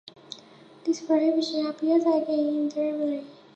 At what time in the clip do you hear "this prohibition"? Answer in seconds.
0.83-1.67